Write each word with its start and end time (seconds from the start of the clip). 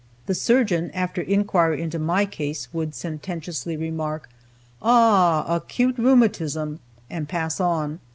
The 0.25 0.33
surgeon, 0.33 0.89
after 0.95 1.21
inquiry 1.21 1.79
into 1.79 1.99
my 1.99 2.25
case, 2.25 2.69
would 2.73 2.95
sententiously 2.95 3.77
remark, 3.77 4.29
"Ah! 4.81 5.45
acute 5.57 5.99
rheumatism," 5.99 6.79
and 7.07 7.29
pass 7.29 7.59
on. 7.59 7.99